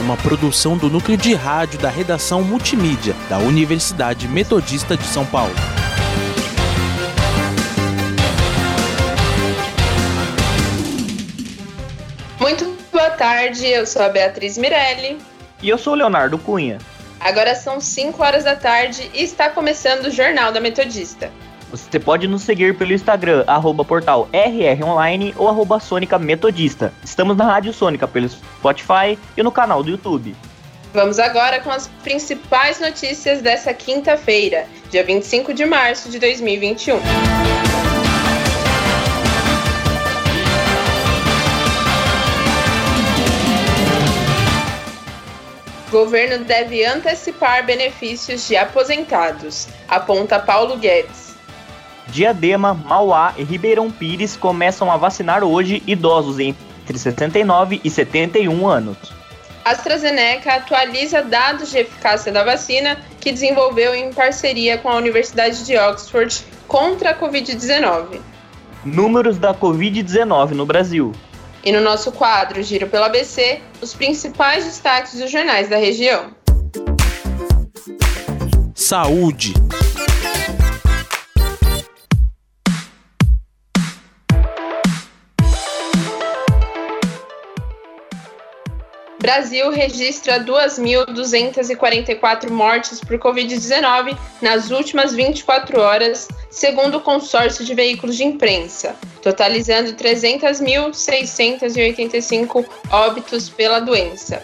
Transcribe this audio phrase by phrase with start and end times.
[0.00, 5.54] uma produção do núcleo de rádio da redação multimídia da Universidade Metodista de São Paulo.
[12.40, 15.18] Muito boa tarde, eu sou a Beatriz Mirelli.
[15.62, 16.78] E eu sou o Leonardo Cunha.
[17.20, 21.30] Agora são 5 horas da tarde e está começando o Jornal da Metodista.
[21.72, 26.92] Você pode nos seguir pelo Instagram, arroba portal rronline ou arroba Sônica Metodista.
[27.02, 30.36] Estamos na Rádio Sônica pelo Spotify e no canal do YouTube.
[30.92, 37.00] Vamos agora com as principais notícias dessa quinta-feira, dia 25 de março de 2021.
[45.90, 51.21] Governo deve antecipar benefícios de aposentados, aponta Paulo Guedes.
[52.08, 58.96] Diadema, Mauá e Ribeirão Pires começam a vacinar hoje idosos entre 69 e 71 anos.
[59.64, 65.76] AstraZeneca atualiza dados de eficácia da vacina que desenvolveu em parceria com a Universidade de
[65.76, 68.20] Oxford contra a Covid-19.
[68.84, 71.12] Números da Covid-19 no Brasil.
[71.64, 76.32] E no nosso quadro Giro pelo ABC, os principais destaques dos jornais da região.
[78.74, 79.54] Saúde.
[89.22, 98.16] Brasil registra 2.244 mortes por Covid-19 nas últimas 24 horas, segundo o consórcio de veículos
[98.16, 104.42] de imprensa, totalizando 300.685 óbitos pela doença.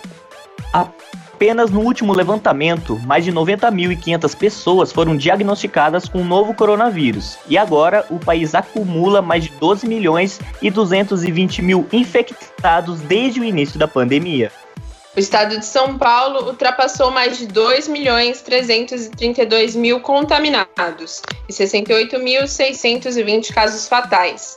[0.73, 7.37] Apenas no último levantamento, mais de 90.500 pessoas foram diagnosticadas com o novo coronavírus.
[7.49, 13.45] E agora o país acumula mais de 12 milhões e 220 mil infectados desde o
[13.45, 14.53] início da pandemia.
[15.19, 23.53] O estado de São Paulo ultrapassou mais de 2 milhões 332 mil contaminados e 68.620
[23.53, 24.57] casos fatais.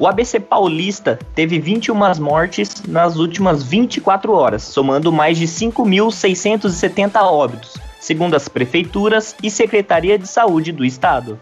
[0.00, 7.74] O ABC Paulista teve 21 mortes nas últimas 24 horas, somando mais de 5.670 óbitos,
[8.00, 11.38] segundo as prefeituras e Secretaria de Saúde do Estado.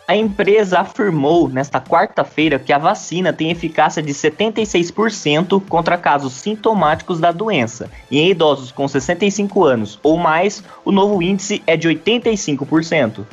[0.09, 7.21] A empresa afirmou nesta quarta-feira que a vacina tem eficácia de 76% contra casos sintomáticos
[7.21, 11.89] da doença, e em idosos com 65 anos ou mais, o novo índice é de
[11.89, 13.25] 85%.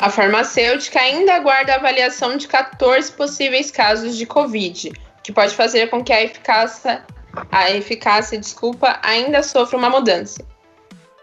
[0.00, 4.90] A farmacêutica ainda aguarda a avaliação de 14 possíveis casos de Covid,
[5.22, 7.04] que pode fazer com que a eficácia
[7.50, 10.44] a eficácia, desculpa, ainda sofre uma mudança.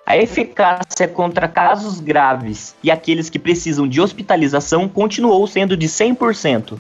[0.06, 6.80] A eficácia contra casos graves e aqueles que precisam de hospitalização continuou sendo de 100%.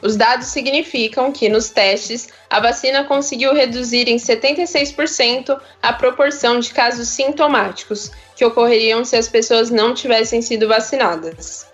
[0.00, 6.72] Os dados significam que, nos testes, a vacina conseguiu reduzir em 76% a proporção de
[6.72, 11.66] casos sintomáticos que ocorreriam se as pessoas não tivessem sido vacinadas.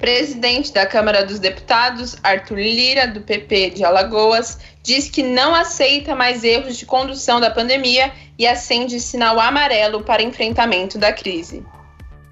[0.04, 6.14] presidente da Câmara dos Deputados, Arthur Lira, do PP de Alagoas, diz que não aceita
[6.14, 11.64] mais erros de condução da pandemia e acende sinal amarelo para enfrentamento da crise.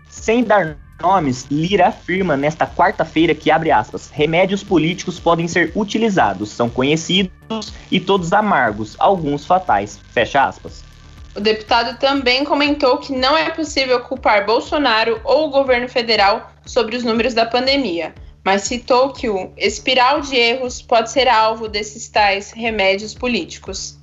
[0.07, 6.51] Sem dar nomes, Lira afirma nesta quarta-feira que, abre aspas, remédios políticos podem ser utilizados,
[6.51, 10.85] são conhecidos e todos amargos, alguns fatais, fecha aspas.
[11.35, 16.95] O deputado também comentou que não é possível culpar Bolsonaro ou o governo federal sobre
[16.95, 18.15] os números da pandemia,
[18.45, 23.99] mas citou que o espiral de erros pode ser alvo desses tais remédios políticos.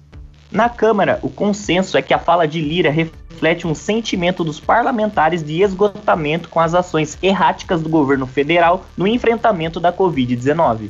[0.52, 5.44] Na Câmara, o consenso é que a fala de Lira reflete um sentimento dos parlamentares
[5.44, 10.90] de esgotamento com as ações erráticas do governo federal no enfrentamento da Covid-19.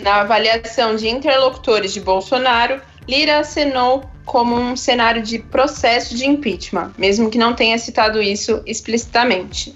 [0.00, 6.92] Na avaliação de interlocutores de Bolsonaro, Lira acenou como um cenário de processo de impeachment,
[6.98, 9.74] mesmo que não tenha citado isso explicitamente.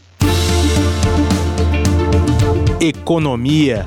[2.78, 3.86] Economia.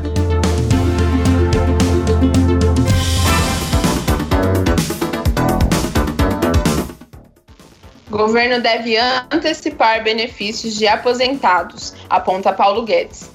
[8.10, 8.98] Governo deve
[9.30, 13.35] antecipar benefícios de aposentados, aponta Paulo Guedes.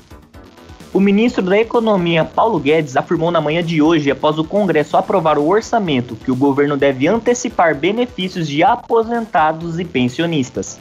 [0.93, 5.39] O ministro da Economia, Paulo Guedes, afirmou na manhã de hoje, após o Congresso aprovar
[5.39, 10.81] o orçamento, que o governo deve antecipar benefícios de aposentados e pensionistas.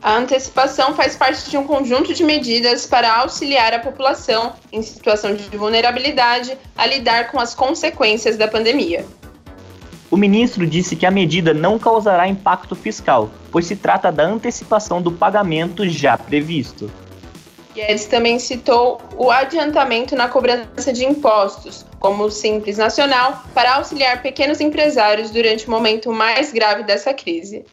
[0.00, 5.34] A antecipação faz parte de um conjunto de medidas para auxiliar a população em situação
[5.34, 9.04] de vulnerabilidade a lidar com as consequências da pandemia.
[10.08, 15.02] O ministro disse que a medida não causará impacto fiscal, pois se trata da antecipação
[15.02, 16.88] do pagamento já previsto.
[17.74, 24.22] Guedes também citou o adiantamento na cobrança de impostos, como o Simples Nacional, para auxiliar
[24.22, 27.64] pequenos empresários durante o momento mais grave dessa crise.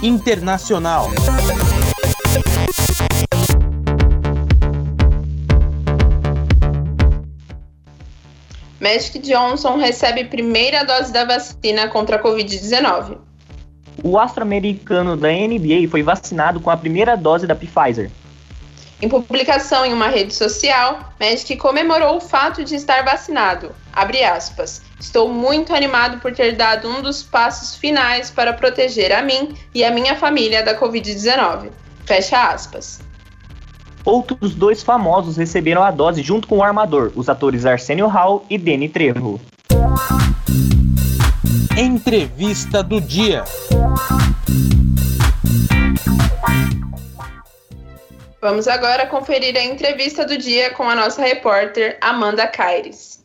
[0.00, 1.10] Internacional.
[8.80, 13.27] Magic Johnson recebe primeira dose da vacina contra a Covid-19
[14.02, 18.10] o astro-americano da NBA foi vacinado com a primeira dose da Pfizer.
[19.00, 23.70] Em publicação em uma rede social, Magic comemorou o fato de estar vacinado.
[23.92, 24.82] Abre aspas.
[24.98, 29.84] Estou muito animado por ter dado um dos passos finais para proteger a mim e
[29.84, 31.70] a minha família da Covid-19.
[32.04, 33.00] Fecha aspas.
[34.04, 38.58] Outros dois famosos receberam a dose junto com o armador, os atores Arsenio Hall e
[38.58, 39.38] Danny Trejo.
[41.80, 43.44] Entrevista do dia.
[48.42, 53.24] Vamos agora conferir a entrevista do dia com a nossa repórter Amanda Caires.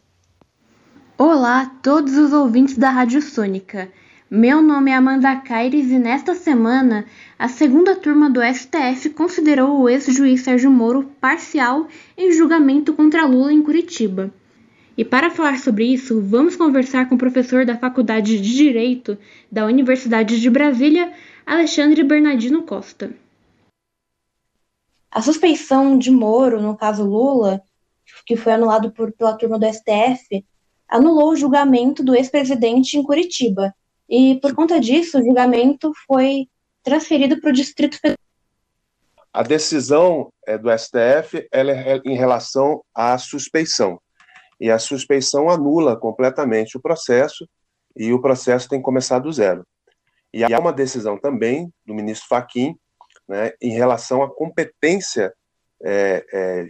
[1.17, 3.91] Olá a todos os ouvintes da Rádio Sônica.
[4.29, 7.07] Meu nome é Amanda Caires e nesta semana
[7.39, 13.51] a segunda turma do STF considerou o ex-juiz Sérgio Moro parcial em julgamento contra Lula
[13.51, 14.31] em Curitiba.
[14.95, 19.17] E para falar sobre isso, vamos conversar com o professor da Faculdade de Direito
[19.51, 21.11] da Universidade de Brasília,
[21.45, 23.11] Alexandre Bernardino Costa.
[25.09, 27.61] A suspeição de Moro, no caso Lula,
[28.25, 30.45] que foi anulado por, pela turma do STF,
[30.87, 33.73] anulou o julgamento do ex-presidente em Curitiba.
[34.07, 36.47] E, por conta disso, o julgamento foi
[36.83, 38.17] transferido para o Distrito Federal.
[39.31, 43.99] A decisão é, do STF ela é em relação à suspeição
[44.63, 47.45] e a suspeição anula completamente o processo
[47.97, 49.67] e o processo tem que começar do zero.
[50.33, 52.73] E há uma decisão também do ministro Faquim
[53.27, 55.33] né, em relação à competência
[55.83, 56.67] é, é,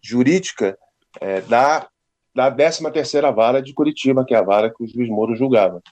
[0.00, 0.78] jurídica
[1.20, 1.88] é, da,
[2.32, 5.82] da 13ª Vara de Curitiba, que é a vara que o juiz Moro julgava.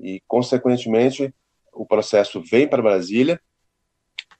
[0.00, 1.32] E, consequentemente,
[1.72, 3.40] o processo vem para Brasília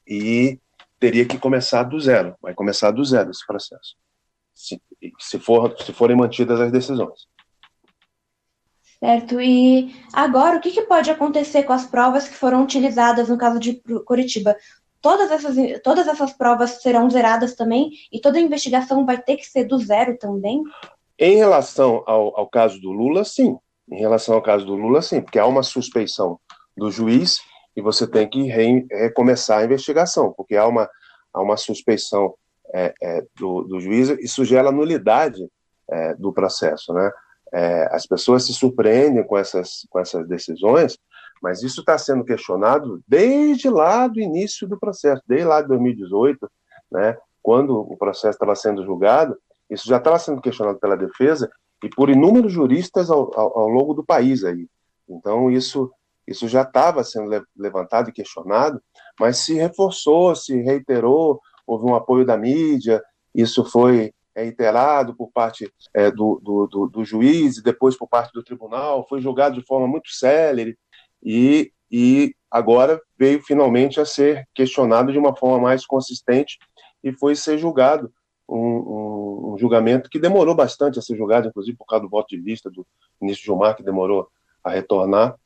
[0.04, 0.58] e
[0.98, 3.94] teria que começar do zero, vai começar do zero esse processo
[4.58, 4.82] se,
[5.20, 7.28] se, for, se forem mantidas as decisões.
[8.98, 9.40] Certo.
[9.40, 13.60] E agora, o que, que pode acontecer com as provas que foram utilizadas no caso
[13.60, 14.56] de Curitiba?
[15.00, 17.92] Todas essas, todas essas provas serão zeradas também?
[18.12, 20.64] E toda a investigação vai ter que ser do zero também?
[21.16, 23.56] Em relação ao, ao caso do Lula, sim.
[23.88, 26.40] Em relação ao caso do Lula, sim, porque há uma suspeição
[26.76, 27.40] do juiz
[27.76, 30.90] e você tem que re, recomeçar a investigação, porque há uma,
[31.32, 32.34] há uma suspeição
[32.74, 35.48] é, é, do, do juiz, isso gera nulidade
[35.90, 37.10] é, do processo, né?
[37.52, 40.98] É, as pessoas se surpreendem com essas, com essas decisões,
[41.42, 46.50] mas isso está sendo questionado desde lá do início do processo, desde lá de 2018,
[46.90, 49.38] né, quando o processo estava sendo julgado,
[49.70, 51.50] isso já estava sendo questionado pela defesa
[51.82, 54.66] e por inúmeros juristas ao, ao, ao longo do país aí.
[55.08, 55.90] Então isso
[56.26, 58.82] isso já estava sendo levantado e questionado,
[59.18, 63.02] mas se reforçou, se reiterou, houve um apoio da mídia,
[63.34, 68.32] isso foi reiterado por parte é, do, do, do, do, juiz e depois por parte
[68.32, 70.78] do tribunal, foi julgado de forma muito célere
[71.22, 76.58] e, e agora veio finalmente a ser questionado de uma forma mais consistente
[77.04, 78.10] e foi ser julgado
[78.48, 82.28] um, um, um, julgamento que demorou bastante a ser julgado, inclusive por causa do voto
[82.28, 82.86] de vista do
[83.20, 84.26] ministro Gilmar, que demorou
[84.64, 85.36] a retornar,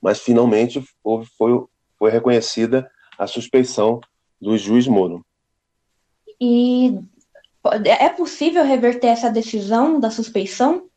[0.00, 1.64] mas finalmente houve, foi,
[1.98, 2.88] foi reconhecida
[3.18, 4.00] a suspeição
[4.40, 5.24] do juiz Moro.
[6.40, 6.98] E
[7.84, 10.88] é possível reverter essa decisão da suspeição?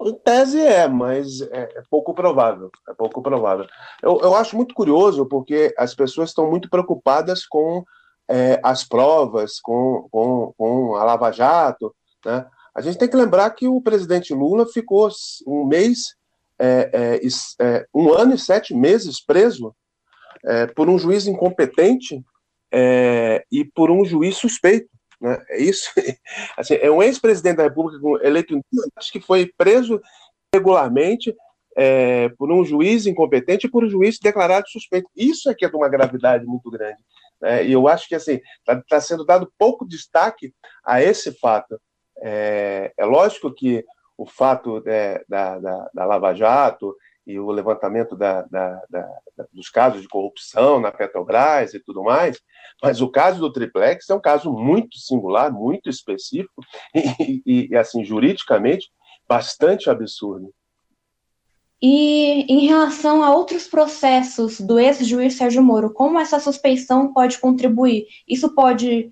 [0.00, 2.70] Em tese é, mas é, é, pouco provável.
[2.88, 3.66] É pouco provável.
[4.02, 7.84] Eu, eu acho muito curioso porque as pessoas estão muito preocupadas com
[8.28, 11.94] é, as provas, com, com, com a Lava Jato.
[12.24, 12.44] Né?
[12.74, 15.08] A gente tem que lembrar que o presidente Lula ficou
[15.46, 16.16] um mês,
[16.58, 19.74] é, é, é um ano e sete meses preso
[20.44, 22.22] é, por um juiz incompetente
[23.50, 24.88] e por um juiz suspeito.
[25.20, 25.40] Né?
[25.50, 25.90] É isso.
[26.56, 28.60] Assim, é um ex-presidente da República eleito,
[28.96, 30.00] acho que foi preso
[30.54, 31.34] regularmente
[31.76, 35.08] é, por um juiz incompetente e por um juiz declarado suspeito.
[35.16, 37.00] Isso é que é de uma gravidade muito grande.
[37.40, 37.64] Né?
[37.66, 40.52] E eu acho que assim está tá sendo dado pouco destaque
[40.84, 41.80] a esse fato.
[42.20, 43.84] É, é lógico que
[44.18, 46.94] o fato é, da, da, da Lava Jato
[47.26, 49.08] e o levantamento da, da, da,
[49.52, 52.40] dos casos de corrupção na Petrobras e tudo mais,
[52.82, 56.62] mas o caso do triplex é um caso muito singular, muito específico
[56.94, 58.90] e, e assim, juridicamente,
[59.28, 60.52] bastante absurdo.
[61.80, 68.06] E em relação a outros processos do ex-juiz Sérgio Moro, como essa suspeição pode contribuir?
[68.26, 69.10] Isso pode,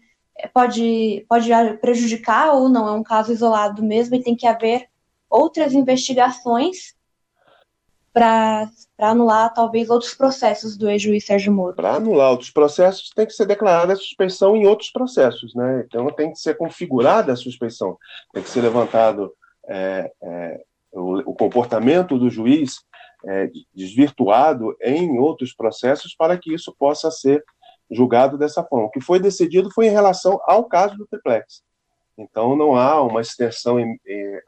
[0.54, 1.50] pode, pode
[1.80, 2.86] prejudicar ou não?
[2.86, 4.88] É um caso isolado mesmo e tem que haver
[5.28, 6.94] outras investigações
[8.12, 11.76] para anular talvez outros processos do ex-juiz Sérgio Moro?
[11.76, 15.84] Para anular outros processos, tem que ser declarada a suspeição em outros processos, né?
[15.86, 17.96] Então tem que ser configurada a suspeição,
[18.32, 19.32] tem que ser levantado
[19.68, 20.60] é, é,
[20.92, 22.80] o, o, comportamento do juiz
[23.24, 27.44] é, desvirtuado em outros processos para que isso possa ser
[27.90, 28.86] julgado dessa forma.
[28.86, 31.62] O que foi decidido foi em relação ao caso do triplex.
[32.18, 33.76] Então não há uma extensão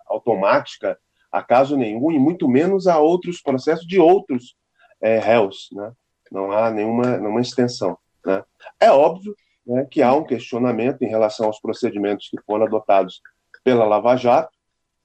[0.06, 0.98] automática
[1.32, 4.54] a caso nenhum, e muito menos a outros processos de outros
[5.00, 5.68] é, réus.
[5.72, 5.92] Né?
[6.30, 7.96] Não há nenhuma, nenhuma extensão.
[8.24, 8.44] Né?
[8.78, 9.34] É óbvio
[9.66, 13.20] né, que há um questionamento em relação aos procedimentos que foram adotados
[13.64, 14.52] pela Lava Jato,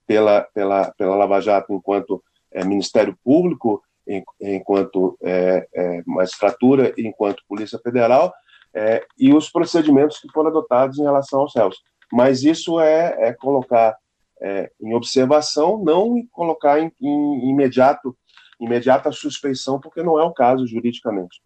[0.06, 7.44] pela, pela, pela Lava Jato enquanto é, Ministério Público, em, enquanto é, é, magistratura, enquanto
[7.48, 8.34] Polícia Federal,
[8.74, 11.78] é, e os procedimentos que foram adotados em relação aos réus.
[12.12, 13.96] Mas isso é, é colocar
[14.42, 18.16] é, em observação, não colocar em, em imediato,
[18.60, 21.42] imediata suspeição, porque não é o caso juridicamente.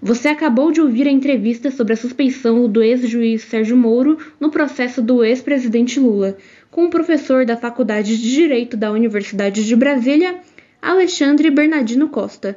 [0.00, 5.00] Você acabou de ouvir a entrevista sobre a suspeição do ex-juiz Sérgio Moro no processo
[5.00, 6.36] do ex-presidente Lula,
[6.70, 10.40] com o professor da Faculdade de Direito da Universidade de Brasília,
[10.80, 12.56] Alexandre Bernardino Costa.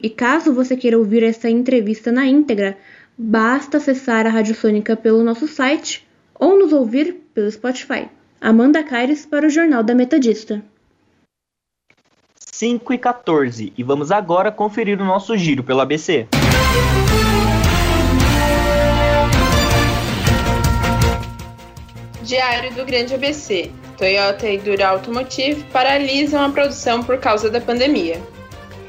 [0.00, 2.76] E caso você queira ouvir essa entrevista na íntegra,
[3.16, 8.08] basta acessar a Rádio Sônica pelo nosso site ou nos ouvir pelo Spotify.
[8.46, 10.62] Amanda Caires para o Jornal da Metodista.
[12.38, 16.28] 5 e 14 e vamos agora conferir o nosso giro pelo ABC.
[22.22, 23.70] Diário do Grande ABC.
[23.96, 28.20] Toyota e Dura Automotive paralisam a produção por causa da pandemia.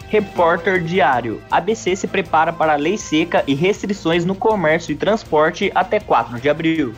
[0.09, 1.41] Repórter Diário.
[1.49, 6.41] ABC se prepara para a lei seca e restrições no comércio e transporte até 4
[6.41, 6.93] de abril.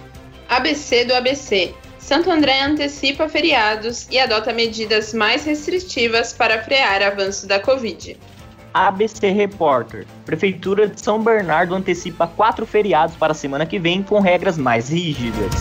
[0.50, 1.76] ABC do ABC.
[2.08, 8.18] Santo André antecipa feriados e adota medidas mais restritivas para frear avanço da Covid.
[8.74, 10.08] ABC Repórter.
[10.26, 14.88] Prefeitura de São Bernardo antecipa quatro feriados para a semana que vem com regras mais
[14.88, 15.52] rígidas.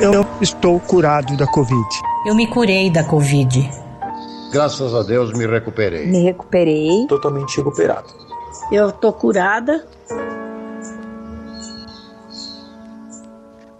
[0.00, 1.88] Eu estou curado da Covid.
[2.24, 3.68] Eu me curei da Covid.
[4.50, 6.06] Graças a Deus me recuperei.
[6.06, 7.06] Me recuperei.
[7.06, 8.08] Totalmente recuperado.
[8.72, 9.86] Eu tô curada.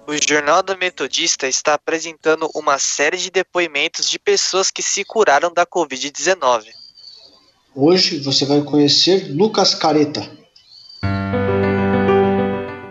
[0.06, 5.52] O Jornal da Metodista está apresentando uma série de depoimentos de pessoas que se curaram
[5.52, 6.64] da Covid-19.
[7.74, 10.28] Hoje você vai conhecer Lucas Careta.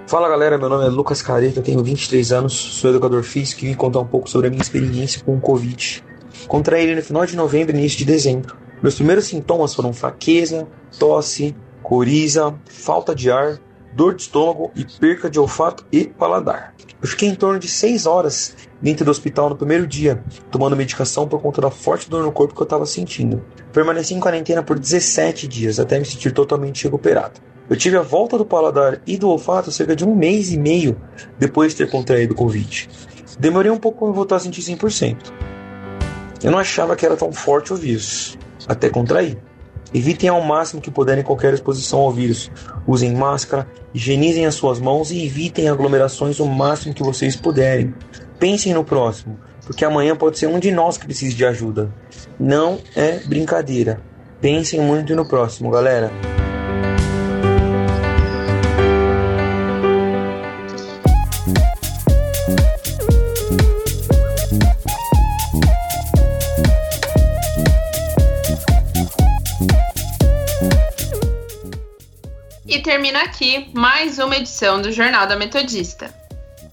[0.08, 3.74] Fala galera, meu nome é Lucas Careta, tenho 23 anos, sou educador físico e vim
[3.74, 6.04] contar um pouco sobre a minha experiência com o Covid.
[6.48, 8.56] Contraí ele no final de novembro e início de dezembro.
[8.82, 10.68] Meus primeiros sintomas foram fraqueza,
[11.00, 13.60] tosse, coriza, falta de ar,
[13.94, 16.76] dor de estômago e perca de olfato e paladar.
[17.02, 21.28] Eu fiquei em torno de 6 horas dentro do hospital no primeiro dia, tomando medicação
[21.28, 23.44] por conta da forte dor no corpo que eu estava sentindo.
[23.74, 27.40] Permaneci em quarentena por 17 dias até me sentir totalmente recuperado.
[27.70, 30.96] Eu tive a volta do paladar e do olfato cerca de um mês e meio
[31.38, 32.90] depois de ter contraído o Covid.
[33.40, 35.57] Demorei um pouco para voltar a sentir 100%.
[36.44, 39.38] Eu não achava que era tão forte o vírus, até contrair.
[39.94, 42.52] Evitem ao máximo que puderem qualquer exposição ao vírus.
[42.86, 47.94] Usem máscara, higienizem as suas mãos e evitem aglomerações o máximo que vocês puderem.
[48.38, 51.92] Pensem no próximo, porque amanhã pode ser um de nós que precise de ajuda.
[52.40, 54.02] Não é brincadeira.
[54.42, 56.12] Pensem muito no próximo, galera.
[72.98, 76.12] Termina aqui mais uma edição do Jornal da Metodista.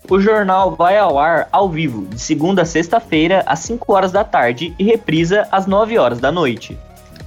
[0.09, 4.25] O jornal vai ao ar ao vivo, de segunda a sexta-feira, às 5 horas da
[4.25, 6.79] tarde e reprisa às 9 horas da noite.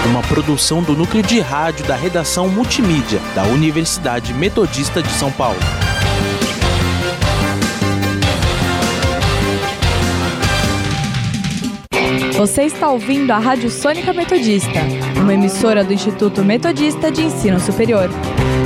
[0.06, 5.58] Uma produção do núcleo de rádio da redação multimídia da Universidade Metodista de São Paulo.
[12.36, 14.80] Você está ouvindo a Rádio Sônica Metodista,
[15.16, 18.10] uma emissora do Instituto Metodista de Ensino Superior.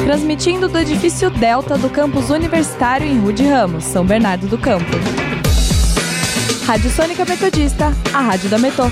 [0.05, 5.30] Transmitindo do edifício Delta do campus universitário em Rude Ramos, São Bernardo do Campo.
[6.71, 8.85] Rádio Sônica Metodista, a rádio da Metô.